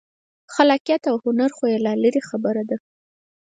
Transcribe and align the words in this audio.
خلاقیت 0.53 1.03
او 1.11 1.15
هنر 1.25 1.49
خو 1.57 1.63
یې 1.71 1.77
لا 1.85 1.93
لرې 2.03 2.21
خبره 2.29 2.63
ده. 2.69 2.77